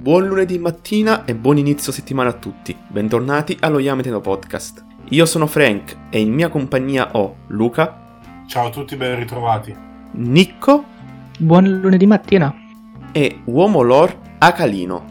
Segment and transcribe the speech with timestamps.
[0.00, 2.74] Buon lunedì mattina e buon inizio settimana a tutti.
[2.88, 4.82] Bentornati allo Yameteno Podcast.
[5.10, 8.18] Io sono Frank e in mia compagnia ho Luca.
[8.46, 9.76] Ciao a tutti, ben ritrovati.
[10.12, 10.84] Nicco.
[11.38, 12.50] Buon lunedì mattina.
[13.12, 15.04] E Uomo Lore Acalino.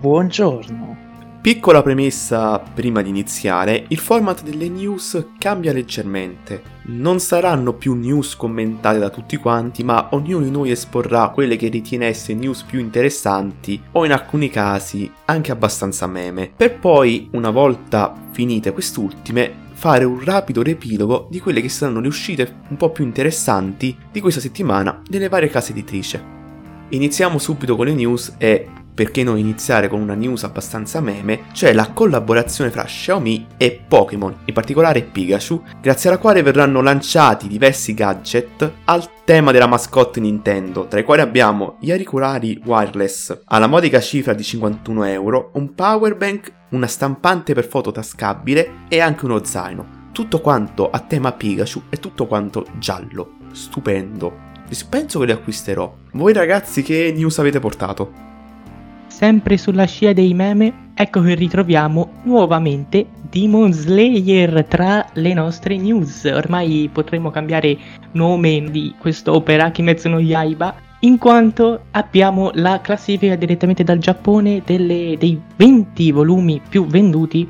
[0.00, 1.11] Buongiorno.
[1.42, 6.62] Piccola premessa prima di iniziare, il format delle news cambia leggermente.
[6.84, 11.66] Non saranno più news commentate da tutti quanti, ma ognuno di noi esporrà quelle che
[11.66, 17.50] ritiene essere news più interessanti o in alcuni casi anche abbastanza meme, per poi, una
[17.50, 22.90] volta finite quest'ultime, fare un rapido riepilogo di quelle che saranno le uscite un po'
[22.90, 26.22] più interessanti di questa settimana nelle varie case editrice.
[26.90, 31.72] Iniziamo subito con le news e perché non iniziare con una news abbastanza meme, cioè
[31.72, 37.94] la collaborazione fra Xiaomi e Pokémon, in particolare Pikachu, grazie alla quale verranno lanciati diversi
[37.94, 44.00] gadget al tema della mascotte Nintendo, tra i quali abbiamo gli auricolari wireless alla modica
[44.00, 50.00] cifra di 51 euro, un powerbank, una stampante per foto tascabile e anche uno zaino.
[50.12, 53.36] Tutto quanto a tema Pikachu e tutto quanto giallo.
[53.52, 54.50] Stupendo.
[54.88, 55.94] Penso che li acquisterò.
[56.12, 58.31] Voi ragazzi che news avete portato?
[59.12, 66.24] Sempre sulla scia dei meme, ecco che ritroviamo nuovamente Demon Slayer tra le nostre news.
[66.24, 67.76] Ormai potremmo cambiare
[68.12, 75.14] nome di quest'opera Kimetsu no Yaiba in quanto abbiamo la classifica direttamente dal Giappone delle,
[75.18, 77.46] dei 20 volumi più venduti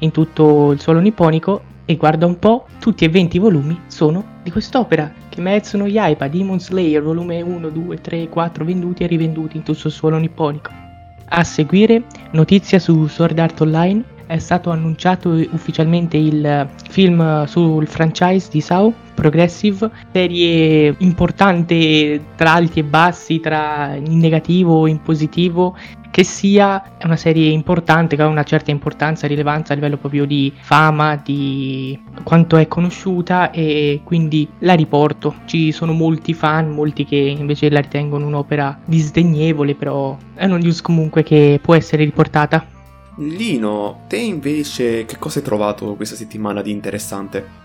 [0.00, 4.50] in tutto il suolo nipponico e guarda un po', tutti e 20 volumi sono di
[4.52, 5.10] quest'opera.
[5.30, 9.86] Kimetsu no Yaiba, Demon Slayer, volume 1, 2, 3, 4 venduti e rivenduti in tutto
[9.86, 10.85] il suolo nipponico.
[11.28, 18.48] A seguire, notizia su Sword Art Online, è stato annunciato ufficialmente il film sul franchise
[18.50, 25.74] di Sao, Progressive, serie importante tra alti e bassi, tra in negativo e in positivo,
[26.10, 30.24] che sia una serie importante, che ha una certa importanza e rilevanza a livello proprio
[30.24, 35.34] di fama, di quanto è conosciuta e quindi la riporto.
[35.44, 40.80] Ci sono molti fan, molti che invece la ritengono un'opera disdegnevole, però è una news
[40.80, 42.75] comunque che può essere riportata.
[43.18, 47.64] Lino, te invece che cosa hai trovato questa settimana di interessante?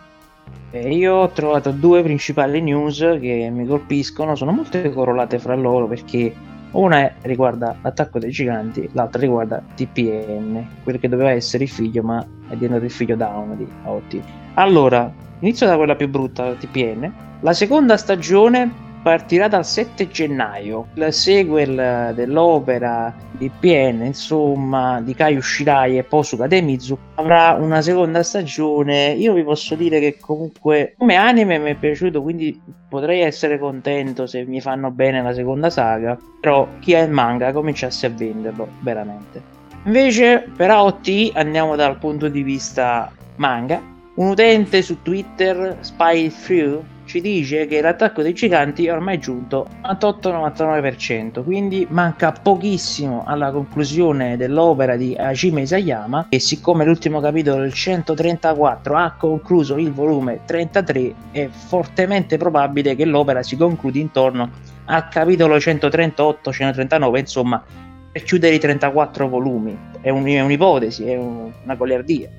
[0.72, 5.88] Eh, io ho trovato due principali news che mi colpiscono, sono molto correlate fra loro
[5.88, 6.34] perché
[6.72, 12.26] una riguarda l'attacco dei giganti, l'altra riguarda TPN, quello che doveva essere il figlio, ma
[12.48, 14.22] è diventato il figlio down di AOT.
[14.54, 17.14] Allora, inizio da quella più brutta, TPN.
[17.42, 20.88] La seconda stagione partirà dal 7 gennaio.
[20.96, 28.24] La sequel dell'opera di PN, insomma, di Kai Shirai e Posuka Demizu avrà una seconda
[28.24, 29.12] stagione.
[29.12, 34.28] Io vi posso dire che comunque come anime mi è piaciuto, quindi potrei essere contento
[34.28, 38.68] se mi fanno bene la seconda saga, però chi ha il manga cominciasse a venderlo,
[38.82, 39.42] veramente.
[39.86, 43.82] Invece per AOT andiamo dal punto di vista manga.
[44.14, 49.68] Un utente su Twitter, Spy Through, ci dice che l'attacco dei giganti è ormai giunto
[49.82, 57.64] al 99%, quindi manca pochissimo alla conclusione dell'opera di Hajime Isayama e siccome l'ultimo capitolo
[57.64, 64.50] del 134 ha concluso il volume 33 è fortemente probabile che l'opera si concludi intorno
[64.86, 67.62] al capitolo 138-139, insomma
[68.10, 69.78] per chiudere i 34 volumi.
[70.00, 72.30] È, un, è un'ipotesi, è un, una goliardia.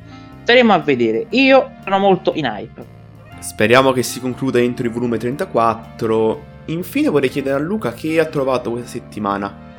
[0.44, 1.26] Staremo a vedere.
[1.30, 3.00] Io sono molto in hype.
[3.42, 6.50] Speriamo che si concluda entro il volume 34.
[6.66, 9.70] Infine vorrei chiedere a Luca che ha trovato questa settimana.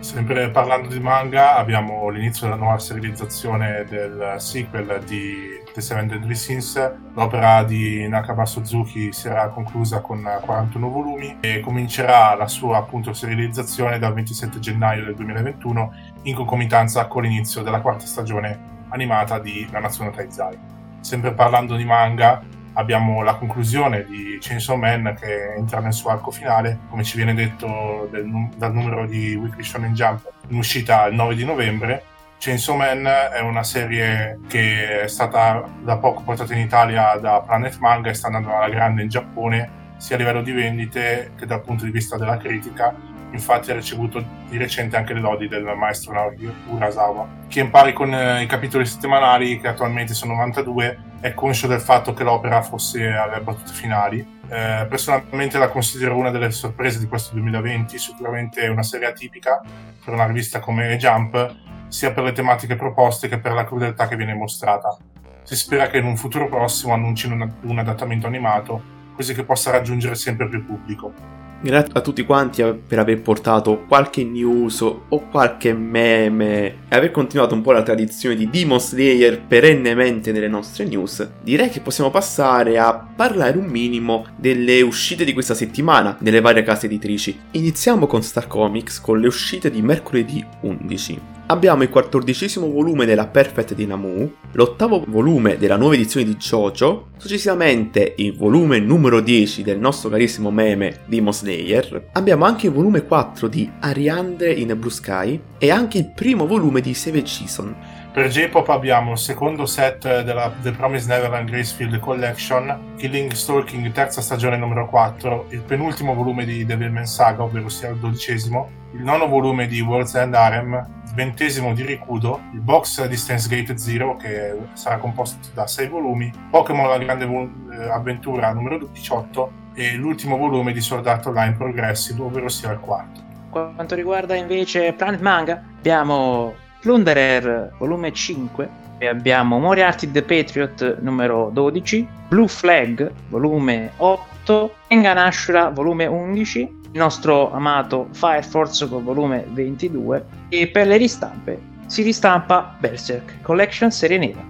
[0.00, 6.34] Sempre parlando di manga, abbiamo l'inizio della nuova serializzazione del sequel di The Seven Deadly
[6.34, 6.92] Sins.
[7.12, 13.98] L'opera di Nakaba Suzuki sarà conclusa con 41 volumi e comincerà la sua appunto serializzazione
[13.98, 15.92] dal 27 gennaio del 2021
[16.22, 20.58] in concomitanza con l'inizio della quarta stagione animata di La Nazione Taizai.
[21.00, 22.42] Sempre parlando di manga,
[22.74, 27.34] abbiamo la conclusione di Chainsaw Man che entra nel suo arco finale, come ci viene
[27.34, 32.04] detto del, dal numero di Weekly Shonen Jump in uscita il 9 di novembre.
[32.38, 37.78] Chainsaw Man è una serie che è stata da poco portata in Italia da Planet
[37.78, 41.62] Manga e sta andando alla grande in Giappone sia a livello di vendite che dal
[41.62, 42.92] punto di vista della critica
[43.32, 47.92] infatti ha ricevuto di recente anche le lodi del maestro Naoki Urasawa, che in pari
[47.92, 52.62] con eh, i capitoli settimanali, che attualmente sono 92, è conscio del fatto che l'opera
[52.62, 54.40] fosse alle battute finali.
[54.48, 59.60] Eh, personalmente la considero una delle sorprese di questo 2020, sicuramente una serie atipica
[60.04, 61.54] per una rivista come Jump,
[61.88, 64.96] sia per le tematiche proposte che per la crudeltà che viene mostrata.
[65.42, 68.82] Si spera che in un futuro prossimo annuncino un, un adattamento animato,
[69.14, 71.41] così che possa raggiungere sempre più pubblico.
[71.64, 77.54] Grazie a tutti quanti per aver portato qualche news o qualche meme e aver continuato
[77.54, 81.24] un po' la tradizione di Demon Slayer perennemente nelle nostre news.
[81.40, 86.64] Direi che possiamo passare a parlare un minimo delle uscite di questa settimana nelle varie
[86.64, 87.38] case editrici.
[87.52, 91.20] Iniziamo con Star Comics con le uscite di mercoledì 11
[91.52, 97.08] abbiamo il quattordicesimo volume della Perfect di Namu, l'ottavo volume della nuova edizione di JoJo,
[97.18, 103.04] successivamente il volume numero 10 del nostro carissimo meme Demon Slayer, abbiamo anche il volume
[103.04, 107.76] 4 di Ariandre in Blue Sky e anche il primo volume di Save Season.
[108.12, 114.20] Per J-Pop abbiamo il secondo set della The Promised Neverland Gracefield Collection, Killing Stalking terza
[114.20, 119.26] stagione numero 4, il penultimo volume di Devilman Saga, ovvero sia il dodicesimo, il nono
[119.26, 124.98] volume di World's End Harem, ventesimo di Rikudo, il box Distance Gate Zero che sarà
[124.98, 130.80] composto da 6 volumi, Pokémon La Grande eh, Avventura numero 18 e l'ultimo volume di
[130.80, 133.20] Sword Art Online Progressive, ovvero sia il quarto.
[133.50, 141.50] Quanto riguarda invece Planet Manga, abbiamo Plunderer volume 5 e abbiamo Moriarty the Patriot numero
[141.52, 149.02] 12, Blue Flag volume 8, Engan Ashura volume 11, il nostro amato Fire Force con
[149.02, 154.44] volume 22 e per le ristampe si ristampa Berserk Collection Serie Nera.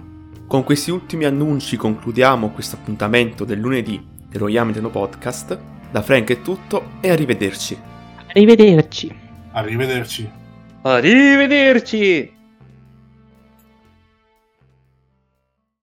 [0.45, 5.57] Con questi ultimi annunci concludiamo questo appuntamento del lunedì dello Yamiteno Podcast.
[5.89, 7.77] Da Frank è tutto e arrivederci.
[8.27, 9.15] Arrivederci.
[9.51, 10.31] Arrivederci.
[10.81, 12.32] Arrivederci!